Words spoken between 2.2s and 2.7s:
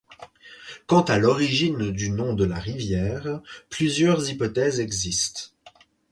de la